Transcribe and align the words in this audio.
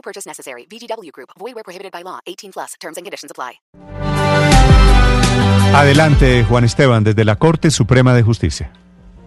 No 0.00 0.02
purchase 0.02 0.26
necessary. 0.26 0.66
VGW 0.66 1.12
Group. 1.12 1.30
Void 1.38 1.54
where 1.54 1.62
prohibited 1.62 1.92
by 1.92 2.02
law. 2.02 2.20
18 2.26 2.52
plus. 2.52 2.74
Terms 2.80 2.96
and 2.96 3.04
conditions 3.04 3.30
apply. 3.30 3.60
Adelante, 5.74 6.44
Juan 6.44 6.64
Esteban, 6.64 7.04
desde 7.04 7.24
la 7.24 7.36
Corte 7.36 7.70
Suprema 7.70 8.14
de 8.14 8.22
Justicia. 8.22 8.72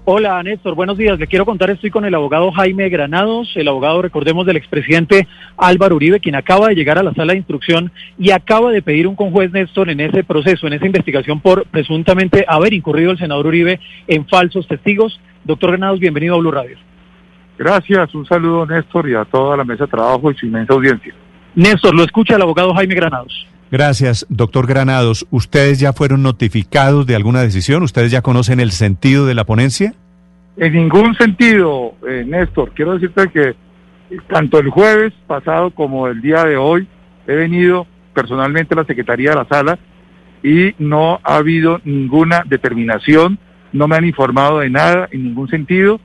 Hola, 0.05 0.41
Néstor. 0.41 0.73
Buenos 0.73 0.97
días. 0.97 1.19
Le 1.19 1.27
quiero 1.27 1.45
contar, 1.45 1.69
estoy 1.69 1.91
con 1.91 2.05
el 2.05 2.15
abogado 2.15 2.51
Jaime 2.51 2.89
Granados, 2.89 3.51
el 3.55 3.67
abogado, 3.67 4.01
recordemos, 4.01 4.47
del 4.47 4.57
expresidente 4.57 5.27
Álvaro 5.57 5.95
Uribe, 5.95 6.19
quien 6.19 6.35
acaba 6.35 6.69
de 6.69 6.75
llegar 6.75 6.97
a 6.97 7.03
la 7.03 7.13
sala 7.13 7.33
de 7.33 7.39
instrucción 7.39 7.91
y 8.17 8.31
acaba 8.31 8.71
de 8.71 8.81
pedir 8.81 9.07
un 9.07 9.15
conjuez, 9.15 9.51
Néstor, 9.51 9.91
en 9.91 9.99
ese 9.99 10.23
proceso, 10.23 10.67
en 10.67 10.73
esa 10.73 10.87
investigación 10.87 11.39
por 11.39 11.67
presuntamente 11.67 12.45
haber 12.47 12.73
incurrido 12.73 13.11
el 13.11 13.19
senador 13.19 13.47
Uribe 13.47 13.79
en 14.07 14.27
falsos 14.27 14.67
testigos. 14.67 15.21
Doctor 15.45 15.69
Granados, 15.69 15.99
bienvenido 15.99 16.35
a 16.35 16.39
Blue 16.39 16.51
Radio. 16.51 16.77
Gracias, 17.57 18.13
un 18.15 18.25
saludo 18.25 18.65
Néstor 18.65 19.09
y 19.09 19.15
a 19.15 19.25
toda 19.25 19.57
la 19.57 19.63
mesa 19.63 19.85
de 19.85 19.91
trabajo 19.91 20.31
y 20.31 20.35
su 20.35 20.45
inmensa 20.45 20.73
audiencia. 20.73 21.13
Néstor, 21.55 21.93
lo 21.93 22.03
escucha 22.03 22.35
el 22.35 22.41
abogado 22.41 22.73
Jaime 22.73 22.95
Granados. 22.95 23.47
Gracias, 23.71 24.25
doctor 24.29 24.67
Granados. 24.67 25.25
¿Ustedes 25.31 25.79
ya 25.79 25.93
fueron 25.93 26.23
notificados 26.23 27.05
de 27.07 27.15
alguna 27.15 27.41
decisión? 27.41 27.83
¿Ustedes 27.83 28.11
ya 28.11 28.21
conocen 28.21 28.59
el 28.59 28.71
sentido 28.71 29.25
de 29.25 29.33
la 29.33 29.45
ponencia? 29.45 29.93
En 30.57 30.73
ningún 30.73 31.15
sentido, 31.15 31.95
eh, 32.07 32.23
Néstor. 32.25 32.71
Quiero 32.75 32.93
decirte 32.93 33.29
que 33.29 33.55
tanto 34.27 34.59
el 34.59 34.69
jueves 34.69 35.13
pasado 35.25 35.71
como 35.71 36.07
el 36.07 36.21
día 36.21 36.43
de 36.43 36.57
hoy 36.57 36.87
he 37.27 37.33
venido 37.33 37.87
personalmente 38.13 38.75
a 38.75 38.77
la 38.77 38.85
Secretaría 38.85 39.31
de 39.31 39.35
la 39.37 39.47
Sala 39.47 39.79
y 40.43 40.75
no 40.77 41.19
ha 41.23 41.37
habido 41.37 41.81
ninguna 41.83 42.43
determinación, 42.45 43.39
no 43.71 43.87
me 43.87 43.95
han 43.95 44.05
informado 44.05 44.59
de 44.59 44.69
nada 44.69 45.07
en 45.11 45.23
ningún 45.23 45.47
sentido. 45.47 45.99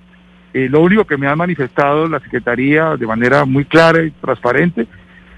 Eh, 0.54 0.68
lo 0.70 0.80
único 0.80 1.04
que 1.04 1.18
me 1.18 1.27
ha 1.27 1.36
manifestado 1.36 2.08
la 2.08 2.20
Secretaría 2.20 2.96
de 2.96 3.06
manera 3.06 3.44
muy 3.44 3.64
clara 3.64 4.02
y 4.02 4.10
transparente 4.10 4.86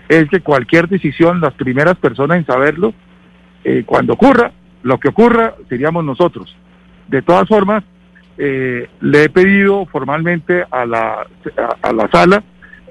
es 0.08 0.28
que 0.28 0.40
cualquier 0.40 0.88
decisión, 0.88 1.40
las 1.40 1.54
primeras 1.54 1.96
personas 1.96 2.38
en 2.38 2.46
saberlo, 2.46 2.94
eh, 3.64 3.84
cuando 3.86 4.14
ocurra, 4.14 4.52
lo 4.82 4.98
que 4.98 5.08
ocurra, 5.08 5.54
seríamos 5.68 6.04
nosotros. 6.04 6.56
De 7.08 7.22
todas 7.22 7.48
formas, 7.48 7.84
eh, 8.38 8.88
le 9.00 9.24
he 9.24 9.28
pedido 9.28 9.86
formalmente 9.86 10.64
a 10.70 10.86
la, 10.86 11.26
a, 11.82 11.92
la 11.92 12.08
sala 12.10 12.42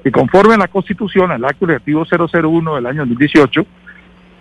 que 0.03 0.11
conforme 0.11 0.53
a 0.53 0.57
la 0.57 0.67
Constitución, 0.67 1.31
al 1.31 1.43
acto 1.43 1.65
legislativo 1.65 2.05
001 2.05 2.75
del 2.75 2.85
año 2.85 2.99
2018, 2.99 3.65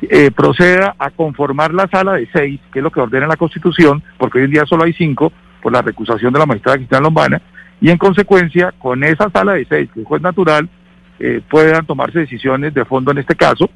eh, 0.03 0.31
proceda 0.31 0.95
a 0.99 1.11
conformar 1.11 1.75
la 1.75 1.89
sala 1.89 2.13
de 2.15 2.29
seis, 2.33 2.61
que 2.73 2.79
es 2.79 2.83
lo 2.83 2.93
que 2.93 3.01
ordena 3.01 3.27
la 3.27 3.37
Constitución, 3.37 4.03
porque 4.17 4.39
hoy 4.39 4.45
en 4.45 4.51
día 4.53 4.67
solo 4.67 4.85
hay 4.85 4.93
cinco, 4.93 5.33
por 5.61 5.73
la 5.73 5.83
recusación 5.83 6.33
de 6.33 6.39
la 6.39 6.47
magistrada 6.47 6.77
Cristiana 6.77 7.05
Lombana, 7.05 7.43
y 7.81 7.91
en 7.91 7.99
consecuencia, 7.99 8.73
con 8.79 9.05
esa 9.05 9.31
sala 9.31 9.55
de 9.55 9.67
seis, 9.69 9.89
que 9.93 10.01
es 10.01 10.07
juez 10.07 10.23
natural, 10.23 10.69
eh, 11.21 11.41
puedan 11.49 11.87
tomarse 11.87 12.21
decisiones 12.21 12.75
de 12.75 12.85
fondo 12.85 13.11
en 13.13 13.19
este 13.19 13.35
caso. 13.35 13.71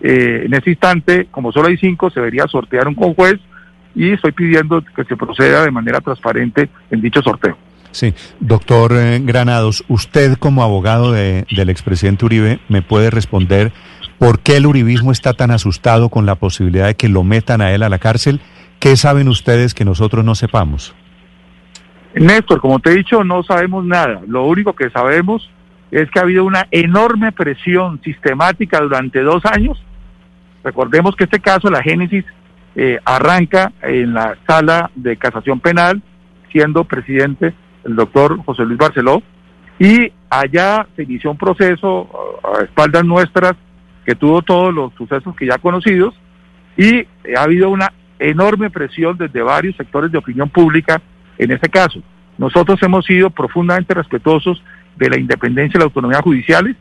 Eh, 0.00 0.42
en 0.44 0.54
este 0.54 0.70
instante, 0.70 1.26
como 1.30 1.52
solo 1.52 1.68
hay 1.68 1.76
cinco, 1.76 2.10
se 2.10 2.20
debería 2.20 2.46
sortear 2.46 2.86
un 2.86 2.94
conjuez 2.94 3.38
y 3.94 4.12
estoy 4.12 4.32
pidiendo 4.32 4.82
que 4.94 5.04
se 5.04 5.16
proceda 5.16 5.64
de 5.64 5.70
manera 5.70 6.00
transparente 6.00 6.68
en 6.90 7.00
dicho 7.00 7.22
sorteo. 7.22 7.56
Sí, 7.92 8.12
doctor 8.40 8.92
eh, 8.94 9.20
Granados, 9.22 9.84
usted 9.88 10.36
como 10.36 10.62
abogado 10.62 11.12
de, 11.12 11.46
del 11.50 11.70
expresidente 11.70 12.26
Uribe 12.26 12.58
me 12.68 12.82
puede 12.82 13.08
responder 13.08 13.72
por 14.18 14.40
qué 14.40 14.58
el 14.58 14.66
uribismo 14.66 15.12
está 15.12 15.32
tan 15.32 15.50
asustado 15.50 16.10
con 16.10 16.26
la 16.26 16.34
posibilidad 16.34 16.86
de 16.86 16.94
que 16.94 17.08
lo 17.08 17.24
metan 17.24 17.62
a 17.62 17.72
él 17.72 17.82
a 17.82 17.88
la 17.88 17.98
cárcel. 17.98 18.40
¿Qué 18.80 18.96
saben 18.96 19.28
ustedes 19.28 19.72
que 19.72 19.86
nosotros 19.86 20.26
no 20.26 20.34
sepamos? 20.34 20.94
Néstor, 22.16 22.60
como 22.60 22.78
te 22.78 22.90
he 22.90 22.96
dicho, 22.96 23.24
no 23.24 23.42
sabemos 23.42 23.84
nada. 23.84 24.22
Lo 24.26 24.44
único 24.44 24.74
que 24.74 24.90
sabemos 24.90 25.50
es 25.90 26.10
que 26.10 26.18
ha 26.18 26.22
habido 26.22 26.44
una 26.44 26.66
enorme 26.70 27.30
presión 27.32 28.00
sistemática 28.02 28.80
durante 28.80 29.20
dos 29.20 29.44
años. 29.44 29.82
Recordemos 30.64 31.14
que 31.14 31.24
este 31.24 31.40
caso, 31.40 31.70
la 31.70 31.82
génesis, 31.82 32.24
eh, 32.74 32.98
arranca 33.04 33.72
en 33.82 34.14
la 34.14 34.36
sala 34.46 34.90
de 34.94 35.16
casación 35.16 35.60
penal, 35.60 36.02
siendo 36.50 36.84
presidente 36.84 37.54
el 37.84 37.94
doctor 37.94 38.42
José 38.44 38.64
Luis 38.64 38.78
Barceló, 38.78 39.22
y 39.78 40.10
allá 40.30 40.86
se 40.96 41.02
inició 41.02 41.30
un 41.30 41.38
proceso 41.38 42.08
a 42.42 42.64
espaldas 42.64 43.04
nuestras 43.04 43.52
que 44.04 44.14
tuvo 44.14 44.42
todos 44.42 44.74
los 44.74 44.92
sucesos 44.94 45.36
que 45.36 45.46
ya 45.46 45.58
conocidos, 45.58 46.14
y 46.76 47.06
ha 47.36 47.42
habido 47.42 47.68
una 47.68 47.92
enorme 48.18 48.70
presión 48.70 49.18
desde 49.18 49.42
varios 49.42 49.76
sectores 49.76 50.10
de 50.10 50.18
opinión 50.18 50.48
pública 50.48 51.00
en 51.38 51.50
este 51.50 51.68
caso. 51.68 52.02
Nosotros 52.38 52.82
hemos 52.82 53.04
sido 53.06 53.30
profundamente 53.30 53.94
respetuosos 53.94 54.62
de 54.96 55.10
la 55.10 55.18
independencia 55.18 55.78
y 55.78 55.80
la 55.80 55.86
autonomía 55.86 56.20
judiciales 56.22 56.76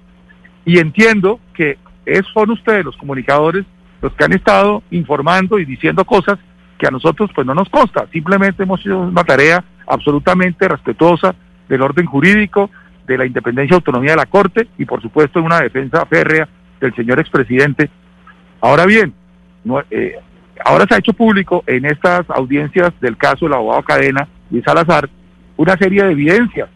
y 0.65 0.79
entiendo 0.79 1.39
que 1.53 1.77
es, 2.05 2.21
son 2.33 2.51
ustedes 2.51 2.85
los 2.85 2.97
comunicadores 2.97 3.65
los 4.01 4.13
que 4.13 4.23
han 4.23 4.33
estado 4.33 4.83
informando 4.91 5.57
y 5.59 5.65
diciendo 5.65 6.05
cosas 6.05 6.37
que 6.77 6.87
a 6.87 6.91
nosotros 6.91 7.31
pues 7.33 7.47
no 7.47 7.53
nos 7.53 7.69
consta, 7.69 8.05
simplemente 8.11 8.63
hemos 8.63 8.81
hecho 8.81 8.99
una 8.99 9.23
tarea 9.23 9.63
absolutamente 9.87 10.67
respetuosa 10.67 11.33
del 11.69 11.81
orden 11.81 12.05
jurídico, 12.05 12.69
de 13.07 13.17
la 13.17 13.25
independencia 13.25 13.73
y 13.73 13.77
autonomía 13.77 14.11
de 14.11 14.17
la 14.17 14.25
Corte 14.25 14.67
y 14.77 14.85
por 14.85 15.01
supuesto 15.01 15.41
una 15.41 15.61
defensa 15.61 16.05
férrea 16.05 16.47
del 16.79 16.93
señor 16.95 17.19
expresidente. 17.19 17.89
Ahora 18.61 18.85
bien, 18.85 19.13
eh, 19.89 20.15
ahora 20.63 20.85
se 20.87 20.95
ha 20.95 20.97
hecho 20.97 21.13
público 21.13 21.63
en 21.67 21.85
estas 21.85 22.29
audiencias 22.29 22.91
del 22.99 23.17
caso 23.17 23.45
del 23.45 23.53
abogado 23.53 23.83
Cadena 23.83 24.27
y 24.51 24.61
Salazar 24.61 25.09
una 25.57 25.77
serie 25.77 26.03
de 26.03 26.11
evidencias 26.11 26.69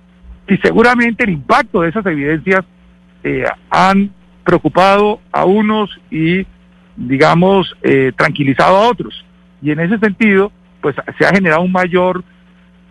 y 0.47 0.57
seguramente 0.57 1.24
el 1.24 1.31
impacto 1.31 1.81
de 1.81 1.90
esas 1.90 2.06
evidencias 2.06 2.66
eh, 3.24 3.46
han 3.69 4.12
preocupado 4.44 5.19
a 5.31 5.46
unos 5.46 6.00
y, 6.09 6.46
digamos, 6.96 7.75
eh, 7.84 8.12
tranquilizado 8.16 8.78
a 8.78 8.90
otros. 8.90 9.24
Y 9.62 9.72
en 9.72 9.80
ese 9.80 10.00
sentido, 10.00 10.52
pues 10.81 10.96
se 11.18 11.25
ha 11.25 11.30
generado 11.30 11.62
un 11.62 11.72
mayor 11.72 12.24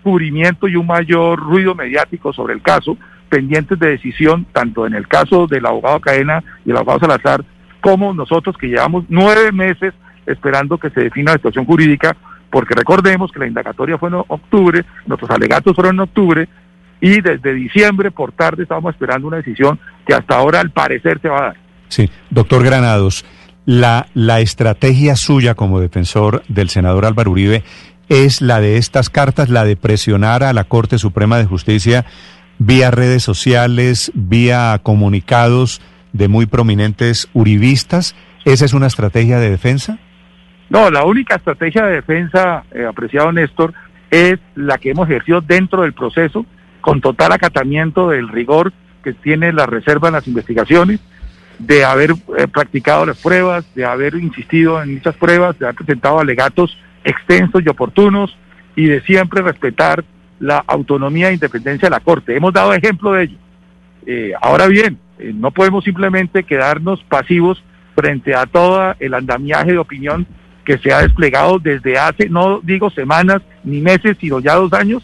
cubrimiento 0.04 0.68
y 0.68 0.76
un 0.76 0.86
mayor 0.86 1.40
ruido 1.40 1.74
mediático 1.74 2.32
sobre 2.32 2.54
el 2.54 2.62
caso, 2.62 2.96
pendientes 3.28 3.78
de 3.78 3.90
decisión, 3.90 4.46
tanto 4.52 4.86
en 4.86 4.94
el 4.94 5.08
caso 5.08 5.46
del 5.46 5.66
abogado 5.66 6.00
Cadena 6.00 6.42
y 6.64 6.70
el 6.70 6.76
abogado 6.76 7.00
Salazar, 7.00 7.44
como 7.80 8.14
nosotros 8.14 8.56
que 8.56 8.68
llevamos 8.68 9.04
nueve 9.08 9.50
meses 9.50 9.94
esperando 10.26 10.78
que 10.78 10.90
se 10.90 11.00
defina 11.00 11.32
la 11.32 11.38
situación 11.38 11.64
jurídica, 11.64 12.16
porque 12.50 12.74
recordemos 12.74 13.30
que 13.32 13.40
la 13.40 13.46
indagatoria 13.46 13.98
fue 13.98 14.08
en 14.08 14.16
octubre, 14.16 14.84
nuestros 15.06 15.30
alegatos 15.30 15.74
fueron 15.74 15.96
en 15.96 16.00
octubre, 16.00 16.48
y 17.00 17.20
desde 17.20 17.54
diciembre 17.54 18.10
por 18.10 18.32
tarde 18.32 18.64
estábamos 18.64 18.94
esperando 18.94 19.28
una 19.28 19.36
decisión 19.36 19.78
que 20.06 20.14
hasta 20.14 20.36
ahora 20.36 20.60
al 20.60 20.70
parecer 20.70 21.20
se 21.20 21.28
va 21.28 21.38
a 21.38 21.42
dar. 21.42 21.56
Sí, 21.88 22.10
doctor 22.30 22.64
Granados, 22.64 23.24
la, 23.64 24.06
la 24.14 24.40
estrategia 24.40 25.14
suya 25.14 25.54
como 25.54 25.80
defensor 25.80 26.42
del 26.48 26.70
senador 26.70 27.04
Álvaro 27.04 27.30
Uribe 27.30 27.62
es 28.08 28.40
la 28.40 28.60
de 28.60 28.78
estas 28.78 29.10
cartas, 29.10 29.48
la 29.48 29.64
de 29.64 29.76
presionar 29.76 30.42
a 30.42 30.52
la 30.52 30.64
Corte 30.64 30.98
Suprema 30.98 31.38
de 31.38 31.44
Justicia 31.44 32.04
vía 32.58 32.90
redes 32.90 33.22
sociales, 33.22 34.10
vía 34.14 34.80
comunicados 34.82 35.80
de 36.12 36.28
muy 36.28 36.46
prominentes 36.46 37.28
uribistas. 37.32 38.14
¿Esa 38.44 38.64
es 38.64 38.72
una 38.72 38.86
estrategia 38.86 39.38
de 39.38 39.50
defensa? 39.50 39.98
No, 40.70 40.90
la 40.90 41.04
única 41.04 41.36
estrategia 41.36 41.86
de 41.86 41.94
defensa, 41.94 42.64
eh, 42.72 42.84
apreciado 42.84 43.32
Néstor, 43.32 43.72
es 44.10 44.38
la 44.54 44.78
que 44.78 44.90
hemos 44.90 45.08
ejercido 45.08 45.40
dentro 45.40 45.82
del 45.82 45.92
proceso 45.92 46.44
con 46.80 47.00
total 47.00 47.32
acatamiento 47.32 48.08
del 48.10 48.28
rigor 48.28 48.72
que 49.02 49.12
tiene 49.12 49.52
la 49.52 49.66
reserva 49.66 50.08
en 50.08 50.14
las 50.14 50.26
investigaciones, 50.26 51.00
de 51.58 51.84
haber 51.84 52.12
eh, 52.12 52.46
practicado 52.48 53.06
las 53.06 53.18
pruebas, 53.18 53.64
de 53.74 53.84
haber 53.84 54.14
insistido 54.14 54.82
en 54.82 54.94
dichas 54.94 55.16
pruebas, 55.16 55.58
de 55.58 55.66
haber 55.66 55.76
presentado 55.76 56.20
alegatos 56.20 56.76
extensos 57.04 57.62
y 57.64 57.68
oportunos 57.68 58.36
y 58.76 58.86
de 58.86 59.00
siempre 59.02 59.42
respetar 59.42 60.04
la 60.38 60.62
autonomía 60.66 61.30
e 61.30 61.34
independencia 61.34 61.86
de 61.86 61.90
la 61.90 62.00
Corte. 62.00 62.36
Hemos 62.36 62.52
dado 62.52 62.72
ejemplo 62.74 63.12
de 63.12 63.24
ello. 63.24 63.38
Eh, 64.06 64.32
ahora 64.40 64.68
bien, 64.68 64.98
eh, 65.18 65.32
no 65.34 65.50
podemos 65.50 65.84
simplemente 65.84 66.44
quedarnos 66.44 67.02
pasivos 67.04 67.62
frente 67.94 68.34
a 68.36 68.46
todo 68.46 68.94
el 69.00 69.14
andamiaje 69.14 69.72
de 69.72 69.78
opinión 69.78 70.26
que 70.68 70.76
se 70.76 70.92
ha 70.92 71.00
desplegado 71.00 71.58
desde 71.58 71.96
hace, 71.96 72.28
no 72.28 72.60
digo 72.62 72.90
semanas 72.90 73.40
ni 73.64 73.80
meses, 73.80 74.18
sino 74.20 74.38
ya 74.38 74.54
dos 74.56 74.70
años, 74.74 75.02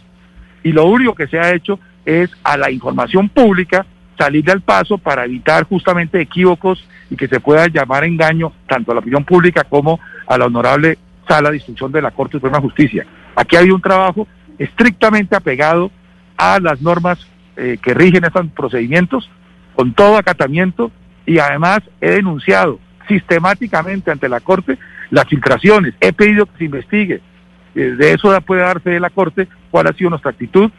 y 0.63 0.73
lo 0.73 0.85
único 0.85 1.15
que 1.15 1.27
se 1.27 1.39
ha 1.39 1.55
hecho 1.55 1.81
es 2.05 2.29
a 2.45 2.59
la 2.59 2.71
información 2.71 3.31
pública 3.31 3.87
salirle 4.19 4.53
al 4.53 4.61
paso 4.61 4.99
para 4.99 5.25
evitar 5.25 5.65
justamente 5.65 6.21
equívocos 6.21 6.87
y 7.09 7.17
que 7.17 7.29
se 7.29 7.41
pueda 7.41 7.67
llamar 7.69 8.05
engaño 8.05 8.53
tanto 8.69 8.91
a 8.91 8.97
la 8.97 9.01
opinión 9.01 9.25
pública 9.25 9.65
como 9.65 10.01
a 10.27 10.37
la 10.37 10.45
honorable 10.45 10.99
sala 11.27 11.49
de 11.49 11.57
instrucción 11.57 11.91
de 11.91 12.03
la 12.03 12.11
Corte 12.11 12.33
Suprema 12.33 12.59
de 12.59 12.65
Justicia. 12.65 13.07
Aquí 13.35 13.57
hay 13.57 13.71
un 13.71 13.81
trabajo 13.81 14.29
estrictamente 14.59 15.35
apegado 15.35 15.91
a 16.37 16.61
las 16.61 16.83
normas 16.83 17.27
eh, 17.57 17.79
que 17.83 17.95
rigen 17.95 18.25
estos 18.25 18.47
procedimientos, 18.49 19.31
con 19.75 19.95
todo 19.95 20.19
acatamiento, 20.19 20.93
y 21.25 21.39
además 21.39 21.81
he 22.03 22.11
denunciado 22.11 22.79
sistemáticamente 23.09 24.11
ante 24.11 24.29
la 24.29 24.41
Corte 24.41 24.79
las 25.11 25.27
filtraciones. 25.29 25.95
He 26.01 26.13
pedido 26.13 26.47
que 26.47 26.59
se 26.59 26.65
investigue. 26.65 27.21
Eh, 27.75 27.95
de 27.97 28.13
eso 28.13 28.39
puede 28.43 28.63
darse 28.63 28.91
de 28.91 29.01
la 29.01 29.11
Corte 29.11 29.49
cuál 29.71 29.87
ha 29.89 29.93
sido 29.93 30.11
nuestra 30.11 30.31
actitud 30.31 30.71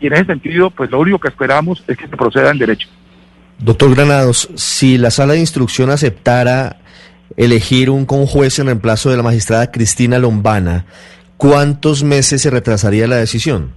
y 0.00 0.06
en 0.06 0.12
ese 0.12 0.26
sentido, 0.26 0.70
pues 0.70 0.90
lo 0.90 1.00
único 1.00 1.18
que 1.18 1.28
esperamos 1.28 1.82
es 1.86 1.96
que 1.96 2.06
se 2.06 2.16
proceda 2.16 2.50
en 2.50 2.58
derecho. 2.58 2.88
Doctor 3.58 3.94
Granados, 3.94 4.48
si 4.54 4.98
la 4.98 5.10
sala 5.10 5.32
de 5.32 5.40
instrucción 5.40 5.90
aceptara 5.90 6.76
elegir 7.36 7.90
un 7.90 8.06
conjuez 8.06 8.58
en 8.58 8.66
reemplazo 8.66 9.10
de 9.10 9.16
la 9.16 9.22
magistrada 9.22 9.70
Cristina 9.72 10.18
Lombana, 10.18 10.86
¿cuántos 11.36 12.04
meses 12.04 12.42
se 12.42 12.50
retrasaría 12.50 13.08
la 13.08 13.16
decisión? 13.16 13.72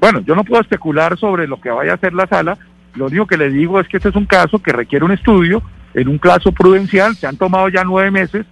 Bueno, 0.00 0.20
yo 0.20 0.34
no 0.34 0.44
puedo 0.44 0.60
especular 0.60 1.18
sobre 1.18 1.46
lo 1.46 1.60
que 1.60 1.70
vaya 1.70 1.92
a 1.92 1.94
hacer 1.94 2.12
la 2.12 2.26
sala. 2.26 2.58
Lo 2.94 3.06
único 3.06 3.26
que 3.26 3.38
le 3.38 3.48
digo 3.48 3.80
es 3.80 3.88
que 3.88 3.96
este 3.96 4.10
es 4.10 4.16
un 4.16 4.26
caso 4.26 4.58
que 4.58 4.72
requiere 4.72 5.04
un 5.04 5.12
estudio 5.12 5.62
en 5.94 6.08
un 6.08 6.18
plazo 6.18 6.52
prudencial. 6.52 7.16
Se 7.16 7.26
han 7.26 7.38
tomado 7.38 7.70
ya 7.70 7.82
nueve 7.82 8.10
meses. 8.10 8.44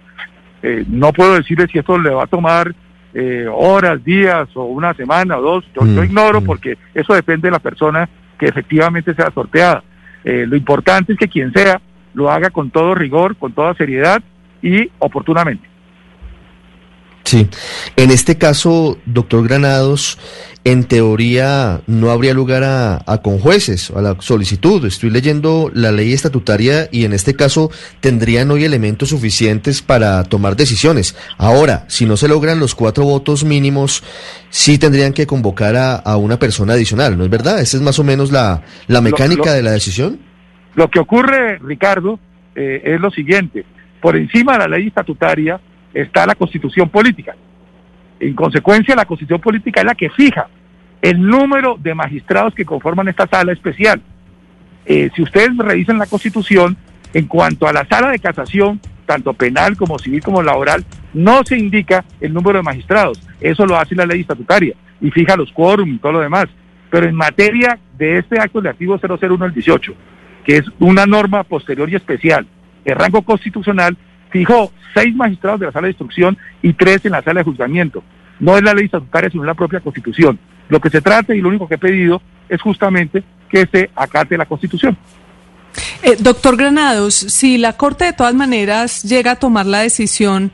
Eh, 0.67 0.83
no 0.87 1.13
puedo 1.13 1.35
decirle 1.35 1.67
si 1.71 1.77
esto 1.77 1.95
le 1.99 2.09
va 2.09 2.23
a 2.23 2.27
tomar 2.27 2.73
eh, 3.13 3.45
horas, 3.47 4.03
días 4.03 4.49
o 4.55 4.63
una 4.63 4.95
semana 4.95 5.37
o 5.37 5.41
dos. 5.41 5.65
Yo, 5.75 5.83
Mm, 5.83 6.03
ignoro 6.03 6.41
mm. 6.41 6.45
porque 6.45 6.75
eso 6.95 7.13
depende 7.13 7.49
de 7.49 7.51
la 7.51 7.59
persona 7.59 8.09
que 8.39 8.47
efectivamente 8.47 9.13
sea 9.13 9.29
sorteada. 9.31 9.83
Eh, 10.23 10.45
lo 10.47 10.55
importante 10.55 11.13
es 11.13 11.19
que 11.19 11.27
quien 11.27 11.53
sea 11.53 11.79
lo 12.15 12.31
haga 12.31 12.49
con 12.49 12.71
todo 12.71 12.95
rigor, 12.95 13.35
con 13.35 13.53
toda 13.53 13.75
seriedad 13.75 14.23
y 14.63 14.89
oportunamente. 14.97 15.69
Sí. 17.25 17.47
En 17.95 18.09
este 18.09 18.35
caso, 18.35 18.97
doctor 19.05 19.47
Granados, 19.47 20.17
en 20.65 20.83
teoría 20.83 21.81
no 21.85 22.09
habría 22.09 22.33
lugar 22.33 22.63
a, 22.63 23.01
a 23.05 23.21
conjueces, 23.21 23.91
a 23.91 24.01
la 24.01 24.15
solicitud. 24.19 24.83
Estoy 24.83 25.11
leyendo 25.11 25.69
la 25.73 25.91
ley 25.91 26.11
estatutaria 26.11 26.89
y 26.91 27.05
en 27.05 27.13
este 27.13 27.35
caso 27.35 27.69
tendrían 28.01 28.49
hoy 28.49 28.65
elementos 28.65 29.09
suficientes 29.09 29.83
para 29.83 30.23
tomar 30.23 30.55
decisiones. 30.55 31.15
Ahora, 31.37 31.85
si 31.87 32.07
no 32.07 32.17
se 32.17 32.27
logran 32.27 32.59
los 32.59 32.73
cuatro 32.73 33.03
votos 33.05 33.45
mínimos, 33.45 34.03
sí 34.49 34.79
tendrían 34.79 35.13
que 35.13 35.27
convocar 35.27 35.75
a, 35.75 35.95
a 35.95 36.17
una 36.17 36.39
persona 36.39 36.73
adicional, 36.73 37.15
¿no 37.15 37.23
es 37.23 37.29
verdad? 37.29 37.59
Esa 37.61 37.77
es 37.77 37.83
más 37.83 37.99
o 37.99 38.03
menos 38.03 38.31
la, 38.31 38.63
la 38.87 39.01
mecánica 39.01 39.51
lo- 39.51 39.55
de 39.55 39.61
la 39.63 39.71
decisión. 39.71 40.19
Lo 40.73 40.89
que 40.89 40.99
ocurre, 40.99 41.59
Ricardo, 41.59 42.19
eh, 42.55 42.81
es 42.83 42.99
lo 42.99 43.11
siguiente. 43.11 43.63
Por 44.01 44.15
encima 44.17 44.53
de 44.53 44.59
la 44.59 44.67
ley 44.67 44.87
estatutaria 44.87 45.59
está 45.93 46.25
la 46.25 46.33
constitución 46.35 46.89
política. 46.89 47.35
En 48.19 48.33
consecuencia, 48.33 48.95
la 48.95 49.05
constitución 49.05 49.39
política 49.41 49.81
es 49.81 49.85
la 49.85 49.93
que 49.93 50.09
fija 50.09 50.47
el 51.05 51.21
número 51.21 51.77
de 51.79 51.93
magistrados 51.93 52.55
que 52.55 52.65
conforman 52.65 53.07
esta 53.07 53.27
sala 53.27 53.53
especial. 53.53 54.01
Eh, 54.87 55.11
si 55.15 55.21
ustedes 55.21 55.55
revisan 55.55 55.99
la 55.99 56.07
constitución, 56.07 56.75
en 57.13 57.27
cuanto 57.27 57.67
a 57.67 57.73
la 57.73 57.85
sala 57.85 58.09
de 58.09 58.17
casación, 58.17 58.81
tanto 59.05 59.33
penal 59.33 59.77
como 59.77 59.99
civil 59.99 60.23
como 60.23 60.41
laboral, 60.41 60.83
no 61.13 61.43
se 61.43 61.59
indica 61.59 62.03
el 62.19 62.33
número 62.33 62.57
de 62.57 62.63
magistrados. 62.63 63.21
Eso 63.39 63.67
lo 63.67 63.77
hace 63.77 63.93
la 63.93 64.07
ley 64.07 64.21
estatutaria 64.21 64.73
y 64.99 65.11
fija 65.11 65.37
los 65.37 65.51
quórum 65.51 65.93
y 65.93 65.99
todo 65.99 66.13
lo 66.13 66.21
demás. 66.21 66.47
Pero 66.89 67.07
en 67.07 67.13
materia 67.13 67.77
de 67.99 68.17
este 68.17 68.39
acto 68.39 68.59
legislativo 68.59 68.97
001 68.97 69.45
del 69.45 69.53
18, 69.53 69.93
que 70.43 70.57
es 70.57 70.65
una 70.79 71.05
norma 71.05 71.43
posterior 71.43 71.87
y 71.87 71.95
especial, 71.95 72.47
el 72.83 72.95
rango 72.95 73.21
constitucional 73.21 73.95
fijó 74.31 74.71
seis 74.95 75.15
magistrados 75.15 75.59
de 75.59 75.67
la 75.67 75.71
sala 75.71 75.85
de 75.85 75.91
instrucción 75.91 76.35
y 76.63 76.73
tres 76.73 77.05
en 77.05 77.11
la 77.11 77.21
sala 77.21 77.41
de 77.41 77.45
juzgamiento. 77.45 78.03
No 78.39 78.57
es 78.57 78.63
la 78.63 78.73
ley 78.73 78.85
estatutaria, 78.85 79.29
sino 79.29 79.43
la 79.43 79.53
propia 79.53 79.81
constitución. 79.81 80.39
Lo 80.69 80.79
que 80.79 80.89
se 80.89 81.01
trata 81.01 81.35
y 81.35 81.41
lo 81.41 81.49
único 81.49 81.67
que 81.67 81.75
he 81.75 81.79
pedido 81.79 82.21
es 82.49 82.61
justamente 82.61 83.23
que 83.49 83.67
se 83.67 83.89
acate 83.95 84.37
la 84.37 84.45
constitución. 84.45 84.97
Eh, 86.03 86.15
doctor 86.19 86.57
Granados, 86.57 87.15
si 87.15 87.57
la 87.57 87.73
Corte 87.73 88.05
de 88.05 88.13
todas 88.13 88.33
maneras 88.33 89.03
llega 89.03 89.31
a 89.31 89.35
tomar 89.35 89.65
la 89.65 89.79
decisión 89.79 90.51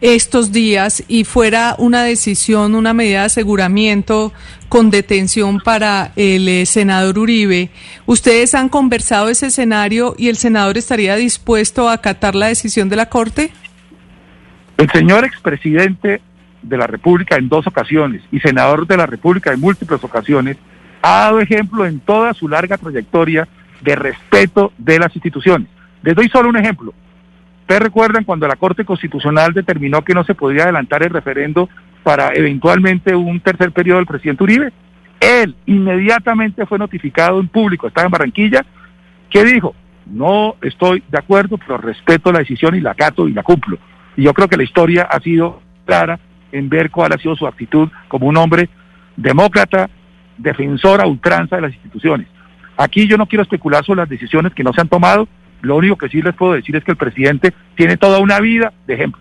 estos 0.00 0.52
días 0.52 1.02
y 1.08 1.24
fuera 1.24 1.76
una 1.78 2.04
decisión, 2.04 2.74
una 2.74 2.92
medida 2.92 3.20
de 3.20 3.26
aseguramiento 3.26 4.32
con 4.68 4.90
detención 4.90 5.60
para 5.60 6.12
el 6.16 6.48
eh, 6.48 6.66
senador 6.66 7.18
Uribe, 7.18 7.70
¿ustedes 8.04 8.54
han 8.54 8.68
conversado 8.68 9.30
ese 9.30 9.46
escenario 9.46 10.14
y 10.18 10.28
el 10.28 10.36
senador 10.36 10.76
estaría 10.76 11.16
dispuesto 11.16 11.88
a 11.88 11.94
acatar 11.94 12.34
la 12.34 12.48
decisión 12.48 12.88
de 12.88 12.96
la 12.96 13.08
Corte? 13.08 13.52
El 14.76 14.90
señor 14.90 15.24
expresidente 15.24 16.20
de 16.64 16.76
la 16.76 16.86
República 16.86 17.36
en 17.36 17.48
dos 17.48 17.66
ocasiones 17.66 18.22
y 18.32 18.40
senador 18.40 18.86
de 18.86 18.96
la 18.96 19.06
República 19.06 19.52
en 19.52 19.60
múltiples 19.60 20.02
ocasiones 20.02 20.56
ha 21.02 21.20
dado 21.20 21.40
ejemplo 21.40 21.86
en 21.86 22.00
toda 22.00 22.32
su 22.34 22.48
larga 22.48 22.78
trayectoria 22.78 23.46
de 23.82 23.94
respeto 23.94 24.72
de 24.78 24.98
las 24.98 25.14
instituciones. 25.14 25.68
Les 26.02 26.14
doy 26.14 26.28
solo 26.28 26.48
un 26.48 26.56
ejemplo. 26.56 26.94
Ustedes 27.60 27.82
recuerdan 27.82 28.24
cuando 28.24 28.48
la 28.48 28.56
Corte 28.56 28.84
Constitucional 28.84 29.52
determinó 29.52 30.02
que 30.02 30.14
no 30.14 30.24
se 30.24 30.34
podía 30.34 30.64
adelantar 30.64 31.02
el 31.02 31.10
referendo 31.10 31.68
para 32.02 32.34
eventualmente 32.34 33.14
un 33.14 33.40
tercer 33.40 33.72
periodo 33.72 33.98
del 33.98 34.06
presidente 34.06 34.44
Uribe. 34.44 34.72
Él 35.20 35.54
inmediatamente 35.66 36.66
fue 36.66 36.78
notificado 36.78 37.40
en 37.40 37.48
público, 37.48 37.86
estaba 37.86 38.06
en 38.06 38.10
Barranquilla, 38.10 38.64
que 39.30 39.44
dijo, 39.44 39.74
no 40.06 40.56
estoy 40.60 41.02
de 41.10 41.18
acuerdo, 41.18 41.58
pero 41.58 41.78
respeto 41.78 42.32
la 42.32 42.40
decisión 42.40 42.74
y 42.74 42.80
la 42.80 42.90
acato 42.90 43.26
y 43.28 43.32
la 43.32 43.42
cumplo. 43.42 43.78
Y 44.16 44.22
yo 44.22 44.34
creo 44.34 44.48
que 44.48 44.56
la 44.56 44.64
historia 44.64 45.08
ha 45.10 45.20
sido 45.20 45.62
clara 45.86 46.18
en 46.54 46.68
ver 46.68 46.90
cuál 46.90 47.12
ha 47.12 47.18
sido 47.18 47.36
su 47.36 47.46
actitud 47.46 47.88
como 48.08 48.26
un 48.26 48.36
hombre 48.36 48.68
demócrata, 49.16 49.90
defensor 50.38 51.00
a 51.00 51.06
ultranza 51.06 51.56
de 51.56 51.62
las 51.62 51.72
instituciones. 51.74 52.26
Aquí 52.76 53.06
yo 53.06 53.16
no 53.16 53.26
quiero 53.26 53.42
especular 53.42 53.84
sobre 53.84 54.00
las 54.00 54.08
decisiones 54.08 54.52
que 54.54 54.64
no 54.64 54.72
se 54.72 54.80
han 54.80 54.88
tomado, 54.88 55.28
lo 55.62 55.76
único 55.76 55.96
que 55.96 56.08
sí 56.08 56.20
les 56.22 56.34
puedo 56.34 56.52
decir 56.54 56.74
es 56.76 56.84
que 56.84 56.90
el 56.90 56.96
presidente 56.96 57.52
tiene 57.76 57.96
toda 57.96 58.18
una 58.18 58.40
vida 58.40 58.72
de 58.86 58.94
ejemplo. 58.94 59.20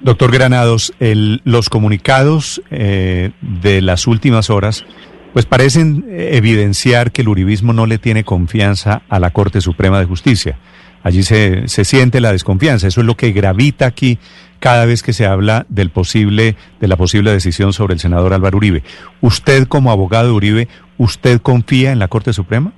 Doctor 0.00 0.32
Granados, 0.32 0.92
el- 1.00 1.40
los 1.44 1.68
comunicados 1.68 2.62
eh, 2.70 3.30
de 3.40 3.80
las 3.82 4.06
últimas 4.06 4.50
horas 4.50 4.84
pues 5.32 5.44
parecen 5.46 6.04
eh, 6.08 6.30
evidenciar 6.32 7.12
que 7.12 7.22
el 7.22 7.28
uribismo 7.28 7.72
no 7.72 7.86
le 7.86 7.98
tiene 7.98 8.24
confianza 8.24 9.02
a 9.08 9.18
la 9.20 9.30
Corte 9.30 9.60
Suprema 9.60 9.98
de 10.00 10.06
Justicia. 10.06 10.58
Allí 11.02 11.22
se, 11.22 11.68
se 11.68 11.84
siente 11.84 12.20
la 12.20 12.32
desconfianza. 12.32 12.86
Eso 12.88 13.00
es 13.00 13.06
lo 13.06 13.16
que 13.16 13.32
gravita 13.32 13.86
aquí 13.86 14.18
cada 14.58 14.84
vez 14.86 15.02
que 15.02 15.12
se 15.12 15.26
habla 15.26 15.66
del 15.68 15.90
posible, 15.90 16.56
de 16.80 16.88
la 16.88 16.96
posible 16.96 17.30
decisión 17.30 17.72
sobre 17.72 17.94
el 17.94 18.00
senador 18.00 18.32
Álvaro 18.32 18.56
Uribe. 18.56 18.82
Usted, 19.20 19.66
como 19.68 19.90
abogado 19.90 20.28
de 20.28 20.32
Uribe, 20.32 20.68
¿usted 20.96 21.40
confía 21.40 21.92
en 21.92 21.98
la 21.98 22.08
Corte 22.08 22.32
Suprema? 22.32 22.72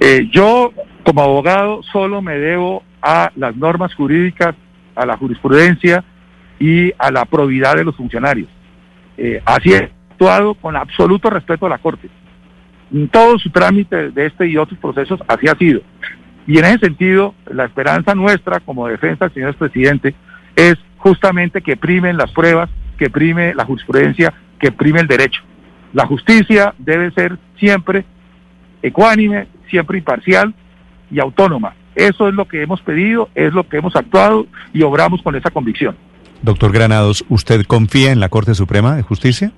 Eh, 0.00 0.28
yo, 0.30 0.72
como 1.04 1.22
abogado, 1.22 1.82
solo 1.92 2.22
me 2.22 2.38
debo 2.38 2.82
a 3.02 3.32
las 3.36 3.56
normas 3.56 3.94
jurídicas, 3.94 4.54
a 4.94 5.06
la 5.06 5.16
jurisprudencia 5.16 6.04
y 6.60 6.92
a 6.98 7.10
la 7.10 7.24
probidad 7.24 7.76
de 7.76 7.84
los 7.84 7.96
funcionarios. 7.96 8.48
Eh, 9.16 9.40
así 9.44 9.72
he 9.72 9.90
actuado 10.10 10.54
con 10.54 10.76
absoluto 10.76 11.30
respeto 11.30 11.66
a 11.66 11.70
la 11.70 11.78
Corte. 11.78 12.08
En 12.92 13.08
todo 13.08 13.38
su 13.38 13.50
trámite 13.50 14.10
de 14.10 14.26
este 14.26 14.46
y 14.46 14.56
otros 14.56 14.78
procesos, 14.78 15.20
así 15.28 15.46
ha 15.46 15.56
sido. 15.56 15.80
Y 16.48 16.58
en 16.58 16.64
ese 16.64 16.78
sentido, 16.78 17.34
la 17.52 17.66
esperanza 17.66 18.14
nuestra 18.14 18.60
como 18.60 18.88
defensa 18.88 19.26
del 19.26 19.34
señor 19.34 19.54
presidente 19.56 20.14
es 20.56 20.76
justamente 20.96 21.60
que 21.60 21.76
primen 21.76 22.16
las 22.16 22.32
pruebas, 22.32 22.70
que 22.96 23.10
prime 23.10 23.54
la 23.54 23.66
jurisprudencia, 23.66 24.32
que 24.58 24.72
prime 24.72 25.00
el 25.00 25.06
derecho. 25.06 25.42
La 25.92 26.06
justicia 26.06 26.74
debe 26.78 27.10
ser 27.10 27.36
siempre 27.58 28.06
ecuánime, 28.80 29.46
siempre 29.68 29.98
imparcial 29.98 30.54
y 31.10 31.20
autónoma. 31.20 31.74
Eso 31.94 32.28
es 32.28 32.34
lo 32.34 32.48
que 32.48 32.62
hemos 32.62 32.80
pedido, 32.80 33.28
es 33.34 33.52
lo 33.52 33.68
que 33.68 33.76
hemos 33.76 33.94
actuado 33.94 34.46
y 34.72 34.82
obramos 34.82 35.20
con 35.20 35.36
esa 35.36 35.50
convicción. 35.50 35.96
Doctor 36.40 36.72
Granados, 36.72 37.26
¿usted 37.28 37.66
confía 37.66 38.10
en 38.10 38.20
la 38.20 38.30
Corte 38.30 38.54
Suprema 38.54 38.96
de 38.96 39.02
Justicia? 39.02 39.52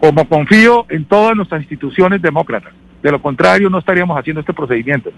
Como 0.00 0.26
confío 0.26 0.86
en 0.88 1.04
todas 1.04 1.36
nuestras 1.36 1.60
instituciones 1.60 2.22
demócratas. 2.22 2.72
De 3.02 3.10
lo 3.10 3.20
contrario, 3.20 3.68
no 3.68 3.78
estaríamos 3.78 4.18
haciendo 4.18 4.40
este 4.40 4.54
procedimiento. 4.54 5.10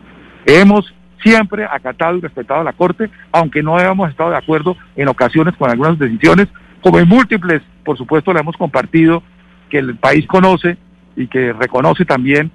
Hemos 0.46 0.92
siempre 1.22 1.64
acatado 1.64 2.16
y 2.16 2.20
respetado 2.20 2.60
a 2.60 2.64
la 2.64 2.72
Corte, 2.72 3.08
aunque 3.30 3.62
no 3.62 3.76
hayamos 3.76 4.10
estado 4.10 4.30
de 4.30 4.36
acuerdo 4.36 4.76
en 4.96 5.08
ocasiones 5.08 5.54
con 5.56 5.70
algunas 5.70 5.98
decisiones, 5.98 6.48
como 6.82 6.98
en 6.98 7.08
múltiples, 7.08 7.62
por 7.84 7.96
supuesto, 7.96 8.32
la 8.32 8.40
hemos 8.40 8.56
compartido, 8.56 9.22
que 9.70 9.78
el 9.78 9.96
país 9.96 10.26
conoce 10.26 10.76
y 11.16 11.28
que 11.28 11.52
reconoce 11.52 12.04
también. 12.04 12.50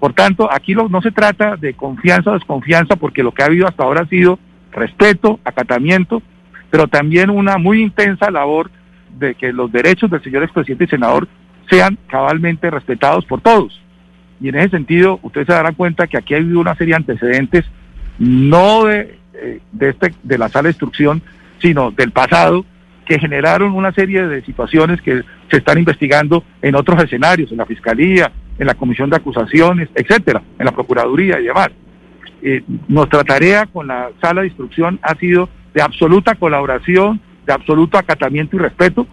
Por 0.00 0.12
tanto, 0.14 0.48
aquí 0.52 0.74
lo- 0.74 0.88
no 0.88 1.00
se 1.00 1.12
trata 1.12 1.56
de 1.56 1.74
confianza 1.74 2.30
o 2.30 2.34
desconfianza, 2.34 2.96
porque 2.96 3.22
lo 3.22 3.32
que 3.32 3.42
ha 3.42 3.46
habido 3.46 3.66
hasta 3.68 3.84
ahora 3.84 4.02
ha 4.02 4.06
sido 4.08 4.38
respeto, 4.72 5.40
acatamiento, 5.44 6.22
pero 6.70 6.86
también 6.88 7.30
una 7.30 7.56
muy 7.56 7.82
intensa 7.82 8.30
labor 8.30 8.70
de 9.18 9.34
que 9.34 9.52
los 9.52 9.72
derechos 9.72 10.10
del 10.10 10.22
señor 10.22 10.42
expresidente 10.42 10.84
y 10.84 10.88
senador 10.88 11.28
sean 11.70 11.98
cabalmente 12.08 12.70
respetados 12.70 13.24
por 13.24 13.40
todos. 13.40 13.80
Y 14.40 14.48
en 14.48 14.56
ese 14.56 14.70
sentido, 14.70 15.18
ustedes 15.22 15.46
se 15.46 15.52
darán 15.52 15.74
cuenta 15.74 16.06
que 16.06 16.16
aquí 16.16 16.34
ha 16.34 16.38
habido 16.38 16.60
una 16.60 16.74
serie 16.76 16.92
de 16.92 16.96
antecedentes, 16.96 17.64
no 18.18 18.84
de, 18.84 19.18
eh, 19.34 19.60
de, 19.72 19.88
este, 19.90 20.14
de 20.22 20.38
la 20.38 20.48
sala 20.48 20.64
de 20.64 20.70
instrucción, 20.70 21.22
sino 21.60 21.90
del 21.90 22.12
pasado, 22.12 22.64
que 23.06 23.18
generaron 23.18 23.72
una 23.72 23.92
serie 23.92 24.26
de 24.26 24.42
situaciones 24.42 25.00
que 25.00 25.22
se 25.50 25.56
están 25.56 25.78
investigando 25.78 26.44
en 26.60 26.74
otros 26.74 27.02
escenarios, 27.02 27.50
en 27.50 27.58
la 27.58 27.66
Fiscalía, 27.66 28.30
en 28.58 28.66
la 28.66 28.74
Comisión 28.74 29.08
de 29.08 29.16
Acusaciones, 29.16 29.88
etcétera, 29.94 30.42
en 30.58 30.66
la 30.66 30.72
Procuraduría 30.72 31.40
y 31.40 31.44
demás. 31.44 31.70
Eh, 32.42 32.62
nuestra 32.86 33.24
tarea 33.24 33.66
con 33.66 33.88
la 33.88 34.10
sala 34.20 34.42
de 34.42 34.48
instrucción 34.48 34.98
ha 35.02 35.14
sido 35.16 35.48
de 35.74 35.82
absoluta 35.82 36.34
colaboración, 36.34 37.20
de 37.46 37.52
absoluto 37.52 37.98
acatamiento 37.98 38.56
y 38.56 38.60
respeto. 38.60 39.06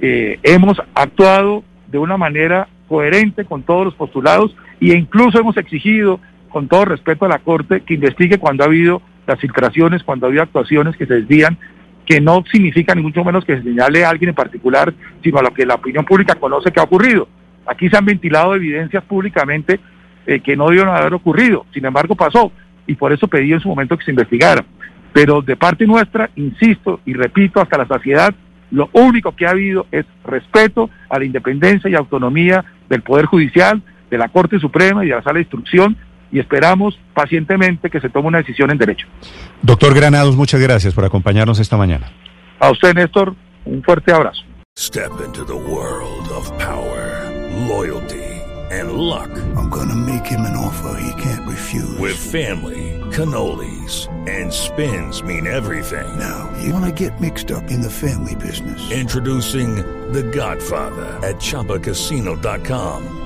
Eh, 0.00 0.38
hemos 0.42 0.82
actuado 0.94 1.62
de 1.86 1.98
una 1.98 2.16
manera 2.16 2.68
coherente 2.88 3.44
con 3.44 3.62
todos 3.62 3.86
los 3.86 3.94
postulados 3.94 4.54
e 4.80 4.94
incluso 4.94 5.38
hemos 5.38 5.56
exigido, 5.56 6.20
con 6.48 6.68
todo 6.68 6.86
respeto 6.86 7.24
a 7.24 7.28
la 7.28 7.38
Corte, 7.38 7.80
que 7.80 7.94
investigue 7.94 8.38
cuando 8.38 8.64
ha 8.64 8.66
habido 8.66 9.02
las 9.26 9.40
filtraciones, 9.40 10.02
cuando 10.02 10.26
ha 10.26 10.28
habido 10.28 10.42
actuaciones 10.42 10.96
que 10.96 11.06
se 11.06 11.14
desvían 11.14 11.58
que 12.06 12.20
no 12.20 12.44
significa 12.50 12.94
ni 12.94 13.02
mucho 13.02 13.24
menos 13.24 13.44
que 13.44 13.56
se 13.56 13.64
señale 13.64 14.04
a 14.04 14.10
alguien 14.10 14.30
en 14.30 14.34
particular, 14.34 14.94
sino 15.22 15.38
a 15.38 15.42
lo 15.42 15.52
que 15.52 15.66
la 15.66 15.74
opinión 15.74 16.04
pública 16.04 16.36
conoce 16.36 16.70
que 16.70 16.78
ha 16.78 16.84
ocurrido. 16.84 17.28
Aquí 17.66 17.90
se 17.90 17.96
han 17.96 18.04
ventilado 18.04 18.54
evidencias 18.54 19.02
públicamente 19.02 19.80
eh, 20.24 20.40
que 20.40 20.56
no 20.56 20.66
debieron 20.68 20.94
haber 20.94 21.12
ocurrido, 21.14 21.66
sin 21.74 21.84
embargo 21.84 22.14
pasó, 22.14 22.52
y 22.86 22.94
por 22.94 23.12
eso 23.12 23.26
pedí 23.26 23.52
en 23.52 23.60
su 23.60 23.68
momento 23.68 23.98
que 23.98 24.04
se 24.04 24.12
investigara. 24.12 24.64
Pero 25.12 25.42
de 25.42 25.56
parte 25.56 25.86
nuestra, 25.86 26.30
insisto 26.36 27.00
y 27.04 27.14
repito 27.14 27.60
hasta 27.60 27.78
la 27.78 27.88
saciedad, 27.88 28.32
lo 28.70 28.88
único 28.92 29.34
que 29.34 29.46
ha 29.46 29.50
habido 29.50 29.86
es 29.90 30.06
respeto 30.24 30.90
a 31.08 31.18
la 31.18 31.24
independencia 31.24 31.90
y 31.90 31.94
autonomía 31.94 32.64
del 32.88 33.02
Poder 33.02 33.26
Judicial, 33.26 33.82
de 34.10 34.18
la 34.18 34.28
Corte 34.28 34.58
Suprema 34.58 35.04
y 35.04 35.08
de 35.08 35.14
la 35.14 35.22
Sala 35.22 35.34
de 35.34 35.42
Instrucción, 35.42 35.96
y 36.32 36.40
esperamos 36.40 36.98
pacientemente 37.14 37.88
que 37.88 38.00
se 38.00 38.08
tome 38.08 38.28
una 38.28 38.38
decisión 38.38 38.70
en 38.70 38.78
derecho. 38.78 39.06
Doctor 39.62 39.94
Granados, 39.94 40.36
muchas 40.36 40.60
gracias 40.60 40.94
por 40.94 41.04
acompañarnos 41.04 41.58
esta 41.60 41.76
mañana. 41.76 42.10
A 42.58 42.70
usted, 42.70 42.94
Néstor, 42.94 43.34
un 43.64 43.82
fuerte 43.82 44.12
abrazo. 44.12 44.42
Step 44.78 45.10
into 45.24 45.44
the 45.44 45.54
world 45.54 46.28
of 46.36 46.50
power, 46.58 47.30
loyalty, 47.66 48.42
and 48.70 48.92
luck. 48.92 49.30
I'm 49.56 49.70
gonna 49.70 49.94
make 49.94 50.26
him 50.26 50.40
an 50.42 50.54
offer 50.54 51.00
he 51.00 51.22
can't 51.22 51.46
refuse. 51.48 51.98
With 51.98 52.16
family, 52.16 53.00
cannolis, 53.10 54.08
and 54.28 54.52
spins 54.52 55.22
mean 55.22 55.46
everything. 55.46 56.06
Now, 56.18 56.50
you 56.62 56.74
wanna 56.74 56.92
get 56.92 57.18
mixed 57.20 57.50
up 57.50 57.70
in 57.70 57.80
the 57.80 57.90
family 57.90 58.34
business. 58.34 58.90
Introducing 58.90 59.76
The 60.12 60.24
Godfather 60.24 61.06
at 61.26 61.36
ChumbaCasino.com. 61.36 63.25